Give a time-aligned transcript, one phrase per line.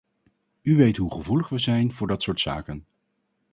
[0.61, 2.85] U weet hoe gevoelig we zijn voor dat soort zaken.